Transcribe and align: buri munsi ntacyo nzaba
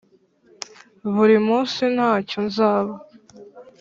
buri 1.13 1.35
munsi 1.47 1.81
ntacyo 1.95 2.39
nzaba 2.47 2.93